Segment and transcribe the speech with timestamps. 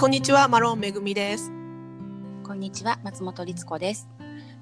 [0.00, 1.52] こんにちは、マロンめぐみです。
[2.42, 4.08] こんにちは、松本律子です。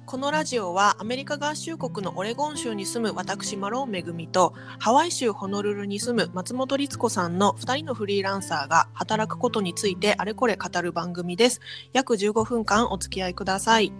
[0.05, 11.61] このラジオはアメリカ合衆国のオレゴン州に住む私マロンめぐみとハワイ州ホノルルに住む松本律子さんの2人のフリーランサーが働くことについてあれこれ語る番組です。
[11.93, 13.93] 約15分間お付き合いください。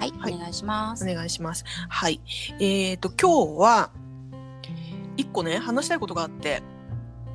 [0.00, 1.08] はい、はいお願いします。
[1.08, 1.64] お願いします。
[1.88, 2.20] はい。
[2.58, 3.90] えっ、と、今日は
[5.16, 6.64] 一個ね、話したいことがあって。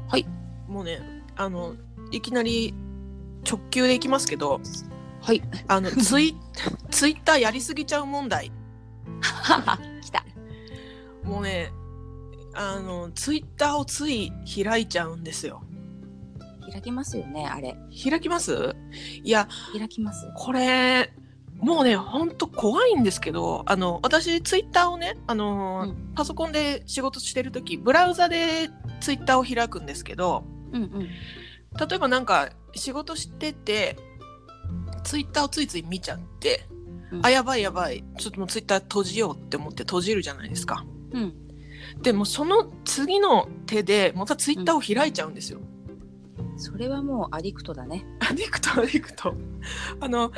[0.09, 0.27] はい。
[0.67, 0.99] もうね、
[1.37, 1.75] あの、
[2.11, 2.73] いきなり
[3.49, 4.61] 直球でいきますけど、
[5.21, 5.41] はい。
[5.67, 6.35] あの、 ツイ、
[6.89, 8.51] ツイッターやりすぎちゃう問題。
[10.01, 10.23] 来た。
[11.23, 11.71] もうね、
[12.53, 14.31] あの、ツイッターをつい
[14.63, 15.63] 開いちゃうんですよ。
[16.71, 17.75] 開きますよね、あれ。
[18.09, 18.75] 開きます？
[19.23, 20.31] いや、開きます。
[20.35, 21.11] これ、
[21.57, 31.07] もうね、ほんと怖いんですけど、あの、私、ツイッターをね、あの、うんパソコンで仕事してるとき、ブラウザでツイッターを開くんですけど、うんうん。
[31.87, 33.97] 例えばなんか、仕事してて、
[35.03, 36.67] ツイッターをついつい見ちゃって、
[37.11, 40.85] うんあ、やばいやばい、ちょっともうツイッター閉じようって思って閉じるじゃないですか。
[41.11, 41.33] うん。
[42.01, 45.59] でもその次の手でまたツイッターを開いちゃうんですよ。
[46.57, 48.05] それはもうアディクトだね。
[48.19, 49.33] アディクトアディクト。
[50.01, 50.31] あの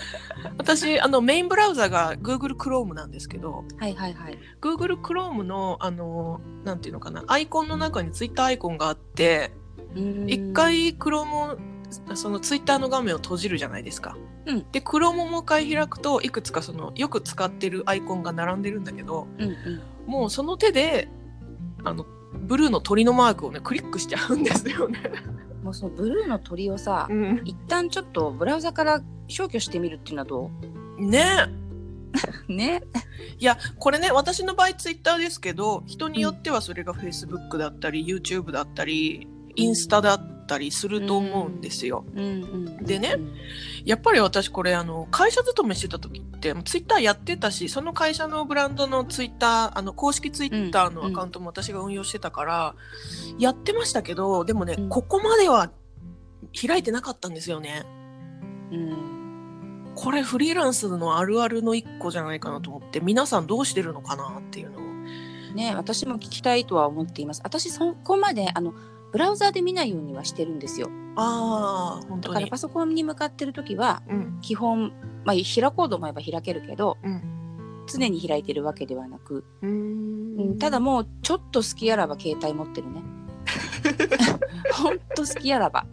[0.57, 4.37] 私あのメインブラウザが Google Chrome なんですけど、はいはいはい。
[4.61, 9.51] Google Chrome のあのなんていうのかなアイコンの中にツイッターアイコンがあって、
[10.27, 10.53] 一。
[10.53, 11.57] 回 Chrome を
[12.15, 14.17] そのツイッターの画面を閉じるじゃないですか。
[14.45, 19.81] うんで Chrome をもう一回開くといくつかそのよく使ってるアイコンが並んでるんだけど、うんうん。
[20.07, 21.09] もうその手で
[21.83, 25.11] あのブルーの鳥のマークをねクリックしちゃうんですよね。
[25.63, 30.49] もうそのブルーの鳥をさ、うん、一旦ちょっとブラウザから消去してみるっていうのはど
[30.97, 31.23] ね
[32.49, 32.51] う？
[32.51, 32.81] ね。
[33.39, 40.15] いやこれね私の場合ツイッターですけど人によってはそれがフェイスブックだったり YouTube だったりインスタだ
[40.51, 42.03] ったりすると思うんですよ。
[42.13, 42.27] うんう
[42.81, 42.85] ん。
[42.85, 43.33] でねうん
[43.85, 52.75] やっぱり私これあの会社勤めしてた時ってツイッターやってたしその会社のブランドのツイッターあの公式ツイッターのアカウントも私が運用してたから、
[53.39, 55.71] やってましたけどでもね、うんここまでは
[56.59, 57.83] 開いてなかったんですよね。
[58.71, 59.93] うん。
[59.95, 64.81] これフリーランスのあるあるの一個じゃないかなと思って皆さんどうしてるのかなっていうのを。
[65.55, 67.41] ね、私も聞きたいとは思っています。
[67.43, 68.73] 私そこまであの
[69.11, 70.89] ブラウザで見ないようにはしてるんですよ。
[71.15, 72.57] あだからパ。
[72.57, 74.93] ソコンに向かってる時はうん基本、
[75.25, 77.21] まあ、開こうと思えば開けるけどうん
[77.87, 83.03] 常に開いてるわけではなく、うん、ただもうちょっと好きあらば携帯持ってるね。
[84.73, 85.85] ほんと好きあらば。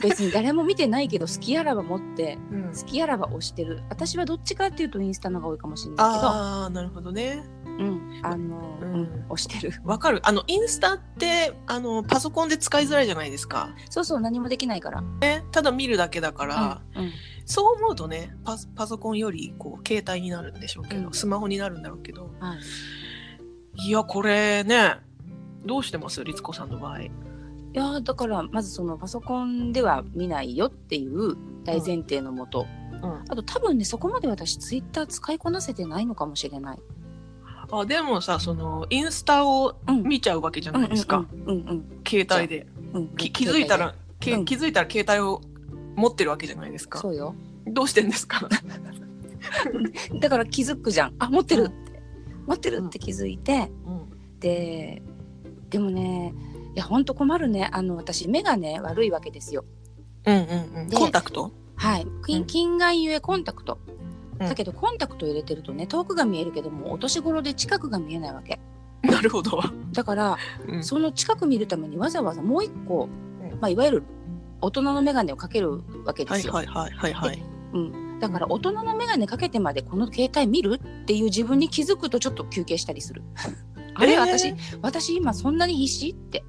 [0.00, 2.72] 別に誰も見てないけど好きあらば持ってうん。
[2.74, 3.82] 好きあらば押してる。
[3.88, 6.26] 私はどっちかっていうとインスタの方が多いかもしれないけど。
[6.28, 7.44] ああなるほどね。
[7.64, 8.20] うん。
[8.22, 9.02] あの、ううん。
[9.02, 9.80] ん押してる。
[9.84, 10.20] わかる。
[10.24, 13.74] あのインスタってあのパソコンで使いづらいじゃないですか。
[13.88, 15.02] そうそう何もできないから、
[15.50, 17.04] ただ見るだけだから、うん。
[17.04, 17.12] うん。
[17.44, 21.12] そう思うとねパソパソコンよりこう携帯になるんでしょうけど、うん。
[21.12, 22.30] スマホになるんだろうけど。
[22.38, 22.54] は
[23.78, 24.96] い、いやこれね
[25.64, 26.22] どうしてます？
[26.24, 26.98] 律子さんの場合。
[27.74, 32.66] いやーだからまずそのパソコンでは見ないよっていう大前提のもと、
[33.02, 33.22] うん。
[33.28, 36.78] あと多分ねそこまで私ツイッター使いこなせてないのかもしれない。
[37.70, 40.02] あでもさそのインスタをうん。
[40.02, 42.66] 見ちゃうわけじゃないですか、うんうん携帯で。
[42.92, 43.08] うん。
[43.16, 44.44] 気づいたら、けうん。
[44.44, 45.40] 気づいたら携帯を
[45.96, 46.98] 持ってるわけじゃないですか。
[46.98, 47.34] そうよ。
[47.66, 48.46] どうしてんですか？
[50.20, 51.14] だから気づくじゃん。
[51.18, 52.02] あ持ってるって、
[52.46, 54.38] 持ってるって気づいて、うん。
[54.40, 55.02] で
[55.70, 56.34] でもね
[56.74, 59.64] いやほんと困るねあの私目がね悪いわけですよ。
[60.24, 61.52] うんうんうんでコンタクト？
[61.76, 63.78] はい近近眼ゆえコンタクト。
[63.86, 64.02] うん
[64.38, 68.58] だけどコンタクト入れてるとね遠くが見えるけどもお年頃で近くが見えないわけ。
[69.02, 69.60] なるほど、
[69.92, 73.08] だからうんその近く見るためにわざわざもう一個、
[73.52, 74.02] うんまあ、いわゆる
[74.60, 76.52] 大人の眼鏡をかけるわけですよ。
[76.52, 77.42] はいはいはいはいはい
[77.74, 83.22] うん、だから大人の眼鏡かけてまでこの携帯見るっていう自分に気づくとちょっと休憩したりする。
[83.94, 86.44] あれ、えー私私今そんなに必死って。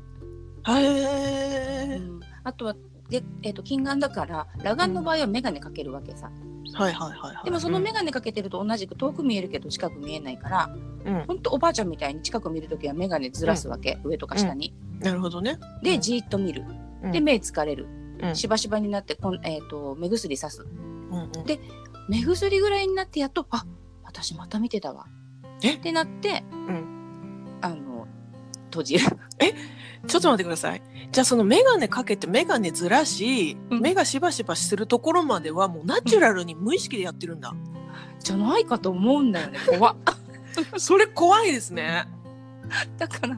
[0.68, 2.20] へえうん。
[2.44, 2.76] あとは
[3.10, 6.32] で、えー、と近眼だから裸眼の場合は眼鏡かけるわけさ。
[6.76, 7.46] はいはいはいはい。
[7.46, 10.70] でもその眼鏡かけてると同じく遠く見えるけど近く見えないから
[11.06, 11.24] うん。
[11.28, 14.74] ほんとおばあちゃんみたいに近く見るときは眼鏡ずらすわけ、上とか下に。
[15.00, 15.60] なるほどね。
[15.60, 15.84] うん。
[15.84, 16.66] でじーっと見る。
[17.04, 17.12] うん。
[17.12, 17.88] で目疲れる。
[18.22, 18.36] うん。
[18.36, 20.64] しばしばになってこん、えー、と目薬さす。
[20.64, 20.66] う
[21.16, 21.46] んうん。
[21.46, 21.60] で
[22.10, 23.66] 目薬ぐらいになってやっとあ
[24.04, 25.06] 私また見てたわ。
[25.62, 25.76] え？
[25.76, 26.44] ってなって、ん。
[26.46, 26.93] あの
[28.74, 29.06] 閉じる。
[30.08, 30.82] ちょっと待ってください。
[31.12, 33.80] じゃあその眼鏡かけて眼鏡ずらし、うん。
[33.80, 37.54] 目がしばしばするところまではもうナチュラルに無意識でやってるんだ、
[38.20, 39.96] じゃないかと思うんだよね怖っ。
[40.78, 42.06] それ怖いですね。
[42.98, 43.38] だから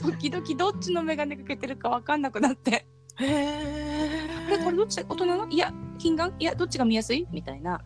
[0.00, 2.86] 時々どっちの眼鏡かけてるか分かんなくなって。
[3.18, 4.96] へえこれどっち？
[4.96, 5.48] だ大人の？
[5.48, 7.26] いや近眼いやどっちが見やすい？
[7.30, 7.72] みたいな。
[7.72, 7.80] は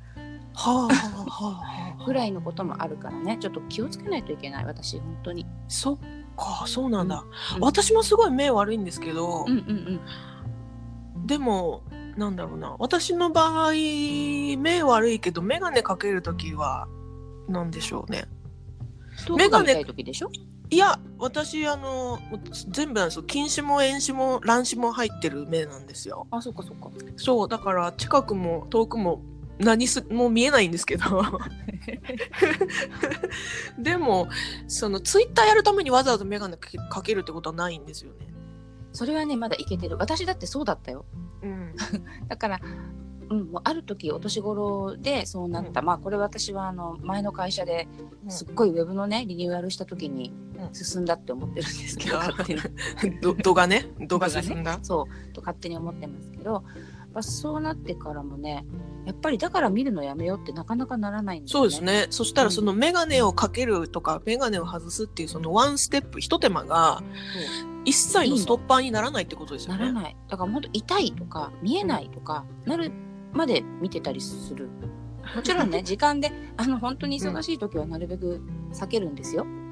[0.54, 3.38] あはあはあぐらいのこともあるからね。
[3.40, 5.46] ちょっと気をつけないといけない私本当に。
[5.68, 5.98] そっ
[6.36, 7.24] かそうなんだ、
[7.56, 7.60] うん。
[7.60, 10.00] 私もすごい目悪いんですけど、うんうん
[11.16, 11.26] うん。
[11.26, 11.82] でも
[12.16, 12.76] なんだろうな。
[12.78, 16.86] 私の場合目悪いけど眼鏡かける時は
[17.48, 18.24] なんでしょうね。
[19.26, 20.30] 遠くが見たい時でしょ？
[20.70, 22.18] いや私あの
[22.70, 23.22] 全部なんですよ。
[23.22, 26.26] 近視も遠視も乱視も入ってる目なんですよ。
[26.30, 26.90] あそっかそっか。
[27.16, 29.22] そうだから近くも遠くも
[29.58, 31.22] 何すもう見えないんですけど。
[33.78, 34.28] でも
[34.66, 38.34] そのツイッターやるためにわざわざ眼鏡かけかけるってことはないんですよね。
[38.92, 39.96] それはねまだいけてる。
[39.98, 41.04] 私だってそうだったよ。
[41.42, 41.74] うん。
[42.28, 42.60] だから、
[43.30, 47.88] うん、もうある時お年頃でそうなった、まあこれ私はあの前の会社で
[48.28, 50.74] すっごいウェブのねリニューアルした時にうん。
[50.74, 52.54] 進んだって思ってるんですけど、あー勝手
[53.10, 53.20] に。
[53.20, 53.86] ど度がね？
[54.08, 55.32] 度が進んだ、そう。
[55.32, 56.64] と勝手に思ってますけど、
[57.14, 58.66] まあ、そうなってからもね
[59.06, 62.06] やっぱりだから見るのやめようってなかなかならないんですよそうですね。
[62.10, 67.02] そしたらその眼鏡をかけるとか眼鏡を外すっていうそのワンステップひと手間が
[67.84, 69.80] 一切のストッパーにならないってことですよね。
[69.80, 70.16] ならない。
[70.28, 72.90] だから本当痛いとか見えないとかなる
[73.32, 74.70] まで見てたりする。
[75.36, 78.40] もちろんね 時間であの本当に忙しい時はなるべく
[78.72, 79.44] 避けるんですよ。
[79.44, 79.63] うん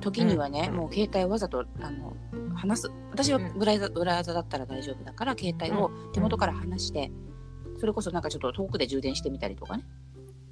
[0.00, 0.76] 時にはね、うん。
[0.76, 2.16] もう携帯をわざとあの
[2.54, 2.90] 離す。
[3.10, 3.58] 私はうん。
[3.58, 7.10] ブライザブライザだったら大丈夫だから携帯を手元から離して、
[7.78, 9.84] それこそなんかちょっと遠くで充電してみたりとかね。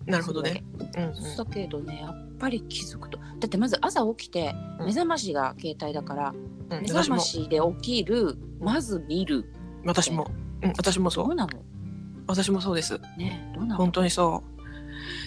[0.04, 0.62] なるほどね。
[0.96, 1.36] うんうん。
[1.36, 3.18] だけどねやっぱり気づくと。
[3.18, 4.86] だってまず朝起きてうん。
[4.86, 6.34] 目覚ましが携帯だから、
[6.70, 6.82] うん。
[6.82, 9.52] 目覚ましで起きるまず見る。
[9.84, 10.30] 私も、
[10.62, 11.26] うん、私もそう。
[11.26, 11.62] どうなの？
[12.28, 13.00] 私もそうです。
[13.16, 13.76] ねどうなの？
[13.76, 14.60] 本当にそう。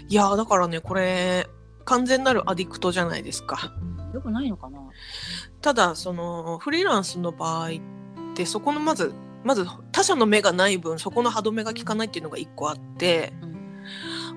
[0.08, 1.48] いやーだからねこれ
[1.90, 3.74] 完全なるアディクトじゃないですか。
[4.14, 4.80] よくないのかな？
[5.60, 7.72] ただそのフリーランスの場合っ
[8.36, 9.12] てそこのまず
[9.44, 13.58] まず他者の目がない分そこの歯止めが効かないっていうのが一個あってうん。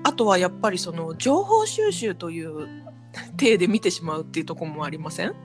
[0.03, 2.67] あとはやっぱりその情報収集という
[3.37, 5.35] 体で見てしまうっていうところもありません？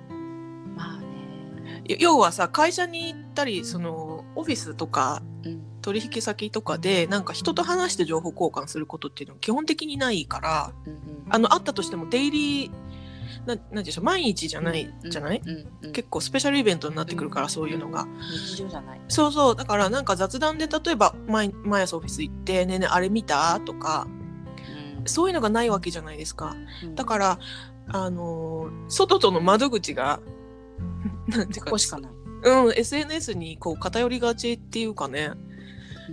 [0.76, 1.82] まあね。
[1.86, 10.98] い要はさ会社に行ったりそのオフィスとかうん取引先とかでなんか人と話して情報交換することっていうのは基本的にないからうんうん。
[11.30, 12.70] あのあったとしてもデイリー
[13.46, 18.06] ななんでしょう毎日じゃないじゃない、うんうんうん結構スペシャルイベントになってくるから、そういうのが。
[18.46, 19.00] 日常じゃない。
[19.08, 19.56] そうそう。
[19.56, 24.06] だからなんか雑談で例えば毎毎朝オフィス行って「ねえねえあれ見た?」とか
[25.06, 26.56] そういうのがないわけじゃないですか。
[26.84, 26.94] うん。
[26.94, 27.38] だから
[27.88, 30.20] あのー外との窓口が
[31.28, 32.12] なんていうかここしかない。
[32.44, 35.32] うん SNS にこう偏りがちっていうかね。
[35.34, 35.47] うん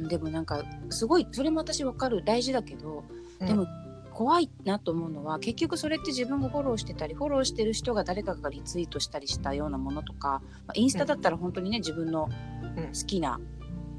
[0.04, 2.24] でもなんかすごいそれも私わかる。
[2.24, 3.04] 大事だけど、
[3.40, 3.48] うん。
[3.48, 3.68] でも
[4.14, 12.30] 怖いなと思うのは結局それって自分がフォローしてたりフォローしてる人が誰かがリツイートしたりしたようなものとか、まあ、インスタだったら本当にね自分の
[12.78, 12.88] うん。
[12.88, 13.40] 好きな、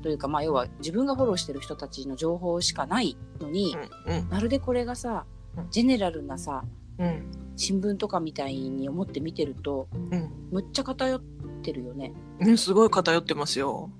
[0.02, 3.76] というかまあ要は自分がフォローしてる人たちの情報しかないのに、
[4.06, 4.16] うん。
[4.18, 4.28] うん。
[4.28, 5.26] まるでこれがさ
[5.56, 5.70] うん。
[5.70, 6.62] ジェネラルなさ
[6.98, 7.30] うん。
[7.56, 10.30] 新聞とかみたいに思って見てるとうん。
[10.50, 11.20] むっちゃ偏っ
[11.62, 12.12] てるよね。
[12.38, 13.90] ねすごい偏ってますよ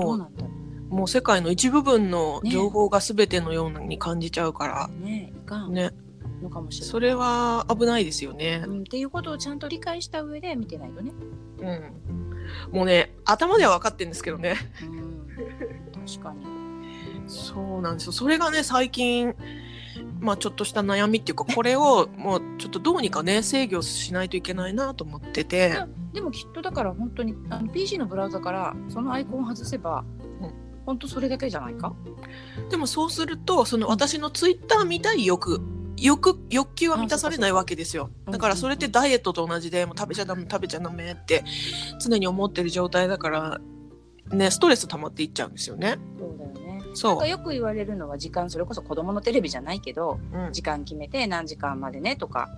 [0.00, 0.62] それはどう
[0.92, 5.32] もう世界の一部分のね情報が全てのように感じちゃうから、うね。
[5.70, 5.90] ね。
[6.42, 6.90] のかもしれない。
[6.90, 8.62] それは危ないですよね。
[8.66, 11.12] うん、っていうことをちゃんと理解した上で見てないとね。
[11.60, 12.76] うん。
[12.76, 14.56] もうね頭では分かってるんですけどね。
[14.82, 16.44] うん、確かに。
[17.26, 18.12] そうなんですよ。
[18.12, 19.34] それがね最近
[20.20, 25.78] まあちょっとした悩みっていうかこれをもうちょっとどうにかね制御しないといけないなと思ってて
[26.12, 30.04] でもきっとだから本当にあの PC のブラウザからそのアイコンを外せば、
[30.40, 30.52] うん。
[30.84, 31.94] 本当それだけじゃないか？
[32.68, 35.60] でもそうするとその私のツイッター見たい欲
[35.96, 38.10] 欲欲求は満たされないわけですよ。
[38.26, 41.44] かだからそれってダイエットと同じでもう食べちゃダメ食べちゃダメって
[42.00, 43.60] 常に思ってる状態だから
[44.32, 45.98] ねストレス溜まっていっちゃうんですよね。
[46.18, 46.82] そうだよね。
[46.94, 50.52] そかよく言われるのは時間それこそ子供のテレビじゃないけどう、うん。
[50.52, 52.48] 時間決めて何時間までねとか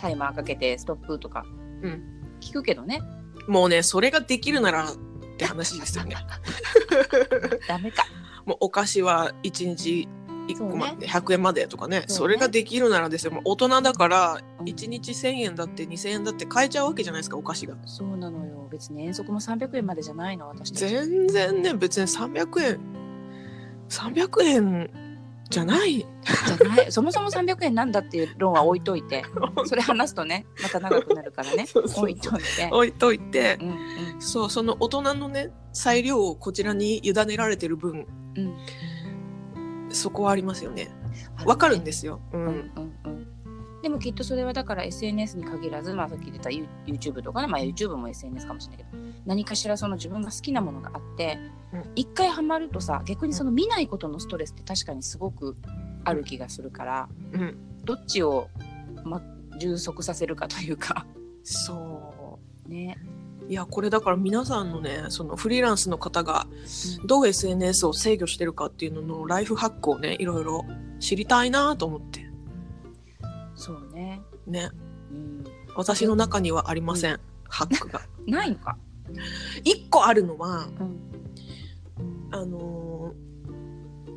[0.00, 1.44] タイマーかけてストップとか。
[1.82, 3.00] うん聞くけどね、
[3.48, 4.96] もうねそれができるならっ
[5.38, 6.16] て話ですよね。
[7.68, 8.04] ダメか。
[8.44, 10.08] もうお菓子は1日
[10.48, 12.00] 1個まで、100円までとかね。
[12.00, 12.04] ね。
[12.08, 13.40] それができるならですよ。
[13.44, 14.66] 大人だからうん。
[14.66, 17.76] 1日1000円だって2000円だって買えちゃうわけじゃないですかお菓子が。
[17.86, 18.68] そうなのよ。
[18.70, 20.72] 別に遠足も300円までじゃないの私。
[20.72, 22.80] 全然ね別に300円
[23.88, 24.90] 300円
[25.52, 25.98] じゃない。
[25.98, 26.90] じゃない。
[26.90, 29.22] そもそも300円なんだっていう論は置いといて、
[29.66, 31.66] それ話すとね、また長くなるからね。
[31.94, 32.68] 置いといて。
[32.72, 33.58] 置いといて。
[33.60, 33.76] うんうん
[34.18, 38.06] そうその大人のね裁量をこちらに委ねられてる分。
[38.36, 38.56] うん。
[39.90, 40.90] そこはありますよね。
[41.44, 43.26] わかるんですよ、ううんんうんうん。
[43.82, 51.38] でもきっとそれはだから SNS に限らず、まあ、さっき言った You- YouTube とかね、まあ、YouTube も SNS かもしれないけど何かしらその自分が好きなものがあって
[51.72, 51.84] うん。
[51.96, 55.56] 一、回ハマるとさ逆にその見ないことのストレスって確かにすごく
[56.04, 57.56] ある気がするからうん。
[57.84, 58.48] どっちを、
[59.04, 59.20] ま、
[59.58, 61.06] 充足させるかというか。
[61.42, 62.96] そね。
[63.18, 66.46] ういやこれだから皆さんのねそのフリーランスの方が
[67.06, 70.64] どう SNS を制御してるかっていうののライフハックをねいろいろ
[71.00, 72.31] 知りたいなと思って
[73.54, 74.70] そうね、ね。
[75.10, 75.44] うん、
[75.74, 78.02] 私の中にはありません、ハックが。
[78.26, 78.76] ないのか、
[79.64, 81.12] 一個あるのはうん。
[82.30, 83.14] あの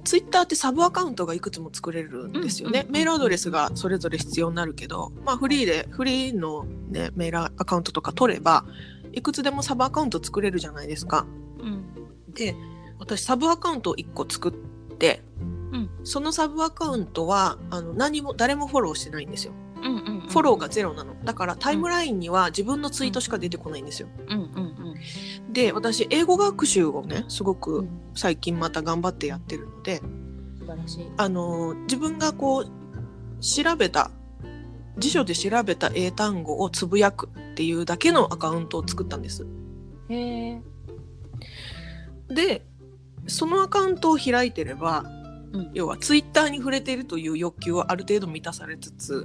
[0.06, 8.66] ツイッターってサブアカウントがいくつも作れるんですよね、うんうんメールアドレスがそれぞれ必要になるけど、まあ、フリーでフリーの、ね、メールアカウントとか取れば
[9.12, 11.26] いくつでもサブアカウント作れるじゃないですか。
[11.60, 11.86] うん。
[12.34, 12.56] で
[13.00, 15.22] 私サブアカウントを1個作って、
[15.72, 19.54] うんそのサブアカウントはあの何も誰もフォローしてないんですよ。
[19.82, 21.16] うんうんうん、フォローがゼロなの。
[21.24, 24.08] だからタイムラインには自分のツイートしか出てこないんですよ。
[24.28, 24.76] うんうん
[25.52, 30.02] で私英語学習をねすごうんうくん最近また頑張ってやってるので、
[30.60, 31.12] 素晴らしい。
[31.18, 32.70] あの自分がこう
[33.42, 34.12] 調べた
[34.98, 39.46] 辞書で調べた英単語をつぶやくっていうだけのアカウントを作ったんです。
[40.10, 40.62] へえ。
[42.30, 42.66] で
[43.28, 45.06] そのアカウントを開いてれば
[45.56, 45.72] うん。
[45.74, 49.20] 要はツイッターに触れているという欲求はある程度満たされつつう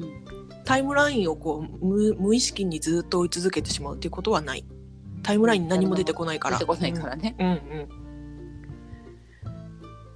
[0.00, 0.24] ん。
[0.64, 4.64] タイムラインをこう無無意識にずっと追い続けてしまうっていうことはない。
[5.22, 6.56] タイムラインに何も出てこないから。
[6.58, 7.36] 出てこないからね。
[7.38, 7.84] うん、うんうん。
[7.84, 7.88] っ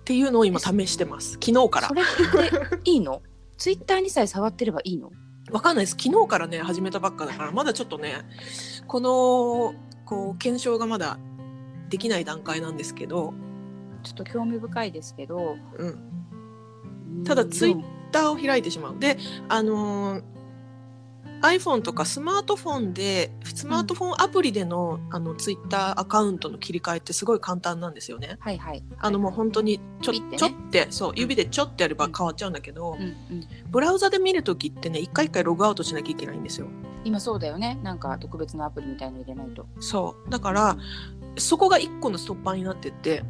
[0.05, 1.33] ていうのを今試してます。
[1.35, 1.89] 昨日から。
[1.89, 3.23] それっていいの？
[3.57, 5.11] ツイッターにさえ触ってればいいの？
[5.51, 5.97] わかんないです。
[6.03, 8.15] 昨日からね始めたばっかだからまだちょっとね
[8.87, 11.19] このこう検証がまだ
[11.91, 13.35] できない段階なんですけど、
[14.05, 15.57] ちょっと興味深いですけど。
[15.77, 15.89] う
[17.21, 17.85] ん、ただツイッうん
[18.15, 19.19] ターを開いてしまうで
[19.49, 20.23] あのー
[21.43, 28.39] iPhone とかスマートフォンでスマートフォンアプリでの,、あのツイッターアカウントの切り替えってすごい簡単なんですよね。
[28.41, 28.83] はいはい。
[28.99, 33.15] あのもう本当にちょ,、ピッてねちょってそう指でちょってやれば変わっちゃうんだけど、うんうん。
[33.71, 36.67] ブラウザで見るときってね一回一回ログアウトしなきゃいけないんですよ。
[37.05, 37.79] 今そうだよね。
[37.83, 39.67] なんか特別なアプリみたいの入れないと。
[39.81, 40.79] そうだから
[41.37, 43.23] そこが一個のストッパーになってて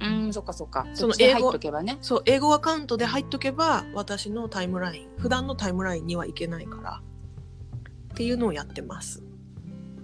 [0.00, 0.86] うん、そっかそっか。
[0.94, 1.52] その英語
[1.82, 1.98] ね。
[2.00, 7.02] そう英語アカウントで入っとけば私のタイムライン普段のタイムラインにはいけないから。
[8.12, 9.22] っていうのをやってます。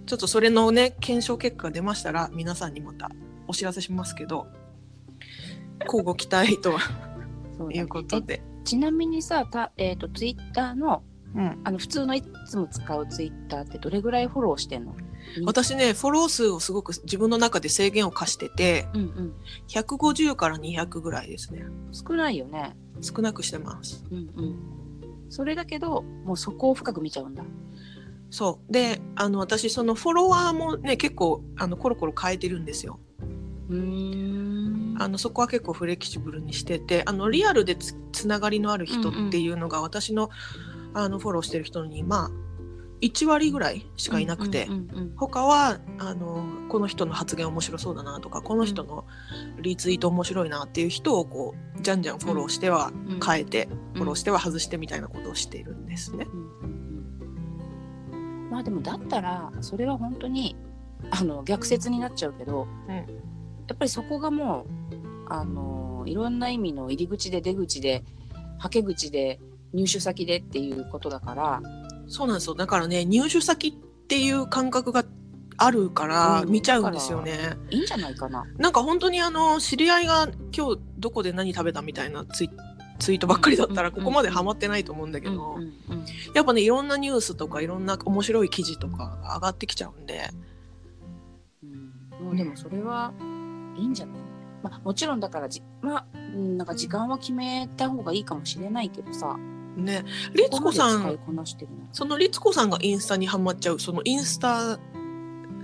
[0.07, 3.11] ちょっとそれのね検証結果が出ましたら皆さんにまた
[3.49, 4.47] お知らせしますけど
[5.85, 6.79] 交互期待と
[7.59, 7.77] そうだね。
[7.77, 11.03] いうことで、えちなみにさ、たえっ、とツイッターの
[11.37, 14.95] うん、あの普通のいつも使うツイッターってどれぐらいフォローしてんの？
[15.45, 19.35] 私ねフォロー数をすごく自分の中で制限を課しててうんうん。
[19.69, 22.75] 150から200ぐらいですね少ないよね。
[23.03, 24.57] 少なくしてますうんうん。
[25.29, 27.45] それだけどもうそこを深く見ちゃうんだ。
[28.31, 32.99] そうであの私そのフォロワーもね結構あのコロコロ変えてるんですよ
[33.69, 34.97] うーん。
[34.99, 40.31] あのそこは結構フレキシブルにしててあのリアルでつつながりのある人っていうのが私の,、
[40.97, 42.31] あのフォローしてる人にまあ
[43.03, 44.67] 1割ぐらいしかいなくて、
[45.17, 49.05] 他はあのこの人の発言面白そうだなとかこの人の
[49.61, 53.77] リツイート面白いなっていう人をこうじゃんじゃんフォローしてはうん変えて、うん。
[53.97, 56.27] フォローしては外してみたいなことをしているんですね。
[56.33, 56.37] う
[58.17, 58.49] ん。
[58.51, 60.57] まあでもだったらそれは本当に
[61.11, 62.95] あの逆説になっちゃうけど、うん。
[62.95, 63.03] や
[63.75, 64.97] っぱりそこがもう
[65.29, 68.05] あのいろんな意味の入り口で出口で
[68.59, 69.39] はけ口で
[69.77, 71.61] 入手先でっていうことだから。
[72.09, 72.55] そうなんですよ。
[72.55, 73.73] だからね入手先っ
[74.07, 75.05] ていう感覚が
[75.59, 77.57] あるからうん見ちゃうんですよね。
[77.71, 78.45] いいんじゃないかな。
[78.59, 82.51] なんか本当にあの知り合いが今日どこで何食べたみたいなツイ
[82.99, 86.07] ツイートばっかりだったらうんここまでハマってないと思うんだけど、うんうんうん。
[86.35, 90.31] やっぱねいろんなニュースとかいろんな面白い記事とかが上がってきちゃうんで。
[91.63, 91.67] う
[92.23, 92.25] ん。
[92.27, 93.13] もうでもそれは
[93.77, 94.17] いいんじゃない、
[94.63, 99.37] まあ、もちろんだからじ、まあ、うんなんか時間は決めた方がいいかもしれないけどさ
[99.77, 100.05] ね。
[100.35, 101.19] 律子さん
[101.93, 104.79] その律子さんがインスタにハマっちゃうそのインスタ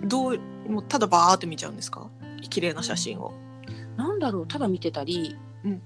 [0.05, 0.39] どう
[0.69, 2.09] もうただバーって見ちゃうんですか？
[2.51, 3.33] 綺麗な写真を。
[3.97, 5.83] なんだろうただ見てたり、うん。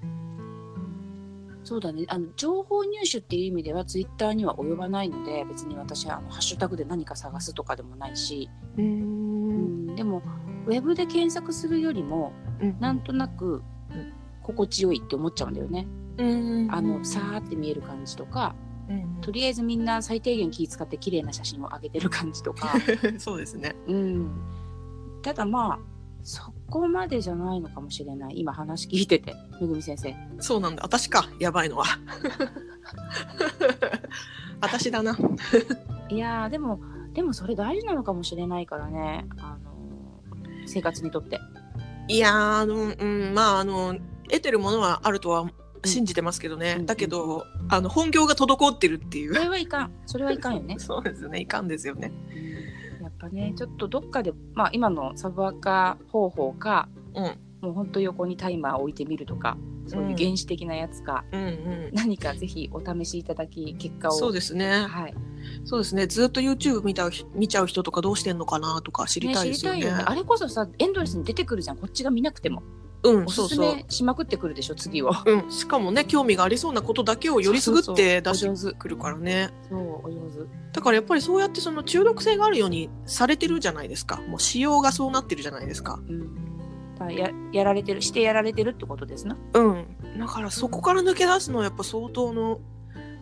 [1.63, 2.05] そうだね。
[2.07, 9.87] あの情報入手っていう意味ではツイッターには及ばないので別に私はあのハッシュタグで何か探すとかでもないし、うん。
[9.91, 10.21] ん、でも
[10.65, 12.31] ウェブで検索するよりも
[12.61, 12.77] うん。
[12.79, 14.13] なんとなくうん。
[14.41, 15.85] 心地よいって思っちゃうんだよね。
[16.17, 18.55] うんあのさーって見える感じとか
[18.89, 22.73] うんとりあえずみんな最低限気使って綺麗な写真を上げてる感じとか、
[23.19, 23.75] そうですね。
[23.87, 24.31] うん、
[25.21, 25.79] ただまあ
[26.23, 28.39] そこまでじゃないのかもしれない。
[28.39, 30.15] 今話聞いててめぐみ先生。
[30.39, 30.83] そうなんだ。
[30.83, 31.29] 私か。
[31.39, 31.85] やばいのは。
[34.61, 35.17] 私だな。
[36.09, 36.79] いやーでも
[37.13, 39.25] でもそれ大事なのかもしれないからね。
[39.39, 39.71] あの
[40.65, 41.39] 生活にとって。
[42.07, 43.95] いやーあのうんまああの
[44.29, 45.49] 得てるものはあるとは
[45.85, 46.75] 信じてますけどね。
[46.79, 49.41] うんだけどあの本業が滞ってるっていうそ。
[49.41, 51.41] れはいかんそれはいかんよね そうですよね。
[51.41, 52.11] いかんですよね。
[53.01, 57.23] やっぱねちょっとどっかでまあ今のサブアカ方法かうん
[57.61, 59.57] もうほんと横にタイマー置いてみるとか
[59.87, 61.89] そういう原始的なやつか、うんうん。
[61.93, 64.85] 何かぜひお試しいただき結果をそうですね。
[64.85, 65.13] はい
[65.63, 66.07] そうですね。
[66.07, 69.81] ずっと YouTube 見た見ちゃう人とかどうしてんのかなとか知りたいですよね。
[69.81, 72.63] 知りたいよねあれこそさエンドレスに出てくるじゃんこっちが見なくても
[73.03, 73.59] うん、おすす。
[73.59, 75.11] めしまくってくるでしょ次を。
[75.25, 79.49] うん、しかもね興味がありそうなことだけをよりすぐって出そうしてくるからね。
[79.69, 80.49] そうお上手。
[80.73, 84.21] だからやっぱりそうやってその中毒性があるようにされてるじゃないですか。
[84.27, 85.99] もう仕様がそうなってるじゃないですか。
[86.07, 86.35] うん。
[86.95, 89.37] だからややられてるしてやられてるってことですな。
[89.53, 89.85] うん。
[90.19, 92.59] だからそこから抜け出すのはやっぱ相当の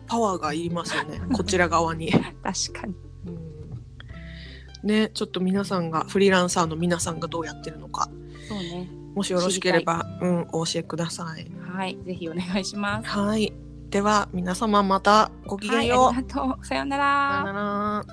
[0.06, 1.20] パワーがいりますよね。
[1.34, 2.32] こちら側に、確
[2.80, 2.94] かに。
[3.26, 4.88] うん。
[4.88, 8.08] ねちょっと皆さんがフリーランサーの皆さんがどうやってるのか。
[8.48, 11.50] そうねもしよろしければうんお教えください。
[11.58, 13.08] はいぜひお願いします。
[13.08, 13.52] はい。
[13.88, 16.66] では皆様またごきげんはいよう、ありがとう。
[16.66, 17.42] さようなら。
[17.42, 18.04] さよな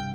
[0.00, 0.05] ら